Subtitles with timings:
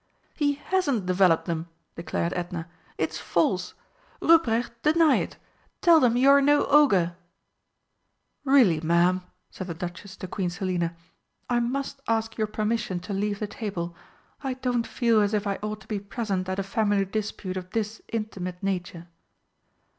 [0.33, 2.67] "He hasn't developed them!" declared Edna.
[2.97, 3.75] "It's false!
[4.19, 5.37] Ruprecht, deny it!
[5.79, 7.15] Tell them you are no Ogre!"
[8.43, 10.95] "Really, ma'am," said the Duchess to Queen Selina,
[11.51, 13.95] "I must ask your permission to leave the table.
[14.43, 17.69] I don't feel as if I ought to be present at a family dispute of
[17.69, 19.05] this intimate nature."